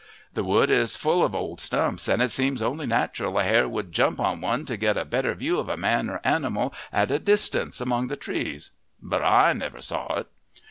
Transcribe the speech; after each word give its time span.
The 0.33 0.43
wood 0.43 0.71
is 0.71 0.95
full 0.95 1.23
of 1.23 1.35
old 1.35 1.61
stumps, 1.61 2.07
and 2.07 2.23
it 2.23 2.31
seems 2.31 2.59
only 2.63 2.87
natural 2.87 3.37
a 3.37 3.43
hare 3.43 3.71
should 3.71 3.91
jump 3.91 4.19
on 4.19 4.37
to 4.37 4.41
one 4.41 4.65
to 4.65 4.75
get 4.75 4.97
a 4.97 5.05
better 5.05 5.35
view 5.35 5.59
of 5.59 5.69
a 5.69 5.77
man 5.77 6.09
or 6.09 6.19
animal 6.23 6.73
at 6.91 7.11
a 7.11 7.19
distance 7.19 7.79
among 7.79 8.07
the 8.07 8.15
trees. 8.17 8.71
But 8.99 9.21
I 9.23 9.53
never 9.53 9.79
saw 9.79 10.11
it." 10.15 10.27